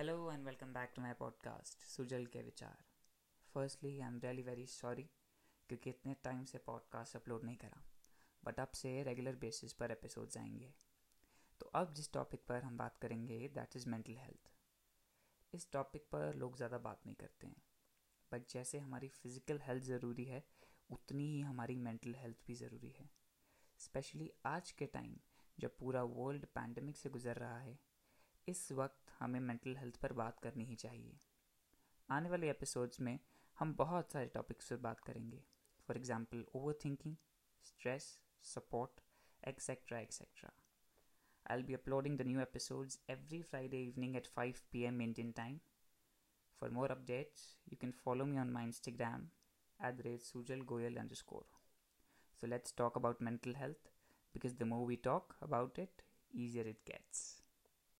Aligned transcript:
Hello 0.00 0.28
and 0.30 0.44
welcome 0.44 0.72
back 0.72 0.94
to 0.94 1.02
my 1.04 1.14
podcast 1.22 1.74
Sujal 1.80 2.26
के 2.26 2.42
विचार 2.42 2.84
firstly 3.54 4.00
I 4.00 4.08
am 4.08 4.20
really 4.20 4.42
very 4.42 4.66
sorry 4.66 5.02
क्योंकि 5.68 5.90
इतने 5.90 6.14
time 6.14 6.44
से 6.44 6.58
पॉडकास्ट 6.58 7.16
अपलोड 7.16 7.44
नहीं 7.44 7.56
करा 7.56 7.82
बट 8.44 8.60
अब 8.60 8.68
से 8.68 9.02
रेगुलर 9.02 9.36
बेसिस 9.36 9.72
पर 9.72 9.90
एपिसोड्स 9.90 10.36
आएँगे। 10.36 10.74
तो 11.60 11.66
अब 11.66 11.94
जिस 11.94 12.12
टॉपिक 12.12 12.46
पर 12.48 12.62
हम 12.62 12.76
बात 12.76 12.96
करेंगे 12.96 13.48
दैट 13.48 13.76
इज़ 13.76 13.88
मेंटल 13.88 14.16
हेल्थ 14.16 14.50
इस 15.54 15.72
टॉपिक 15.72 16.02
पर 16.02 16.34
लोग 16.34 16.56
ज़्यादा 16.56 16.78
बात 16.78 17.00
नहीं 17.06 17.16
करते 17.16 17.46
हैं 17.46 17.62
बट 18.32 18.48
जैसे 18.48 18.78
हमारी 18.78 19.08
फ़िज़िकल 19.08 19.60
हेल्थ 19.62 19.84
ज़रूरी 19.84 20.24
है, 20.24 20.44
उतनी 20.90 21.32
ही 21.32 21.40
हमारी 21.40 21.76
मेंटल 21.76 22.14
हेल्थ 22.14 22.36
भी 22.46 22.54
ज़रूरी 22.54 22.90
है। 22.90 23.10
स्पेशली 23.78 24.32
आज 24.46 24.70
के 24.70 24.86
टाइम 24.86 25.16
जब 25.58 25.76
पूरा 25.76 26.02
वर्ल्ड 26.02 26.46
पैंडमिक 26.46 26.96
से 26.96 27.10
गुजर 27.10 27.36
रहा 27.36 27.58
है, 27.58 27.78
इस 28.48 28.72
वक्त 28.72 28.99
हमें 29.20 29.40
मेंटल 29.40 29.76
हेल्थ 29.76 29.96
पर 30.02 30.12
बात 30.12 30.40
करनी 30.40 30.64
ही 30.64 30.76
चाहिए। 30.76 31.18
आने 32.08 32.30
वाले 32.30 32.50
एपिसोड्स 32.50 33.00
में 33.00 33.18
हम 33.58 33.74
बहुत 33.76 34.12
सारे 34.12 34.26
टॉपिक्स 34.34 34.70
पर 34.70 34.76
बात 34.86 35.00
करेंगे। 35.00 35.42
For 35.88 35.96
example 35.96 36.44
overthinking 36.84 37.16
stress 37.64 38.04
support 38.44 39.00
etcetera 39.42 39.98
etcetera 40.00 40.50
I'll 41.56 41.62
be 41.64 41.74
uploading 41.74 42.18
the 42.18 42.22
new 42.26 42.40
episodes 42.40 42.98
every 43.10 43.42
Friday 43.42 43.82
evening 43.84 44.16
at 44.16 44.26
five 44.36 44.60
P 44.72 44.82
M 44.84 45.00
Indian 45.02 45.32
time 45.32 45.58
for 46.62 46.70
more 46.70 46.90
updates 46.90 47.56
you 47.72 47.76
can 47.80 47.92
follow 48.04 48.24
me 48.26 48.38
on 48.38 48.50
my 48.52 48.64
Instagram 48.64 49.28
at 49.80 49.94
the 49.94 50.00
rate 50.06 50.20
Sujal 50.22 50.60
Goyal 50.72 50.96
underscore 51.14 51.48
so 52.42 52.46
let's 52.46 52.74
talk 52.78 52.96
about 52.98 53.22
mental 53.22 53.54
health 53.56 53.92
because 54.34 54.56
the 54.56 54.62
more 54.72 54.86
we 54.88 54.96
talk 55.04 55.36
about 55.42 55.78
it 55.78 56.02
easier 56.34 56.68
it 56.68 56.80
gets 56.86 57.39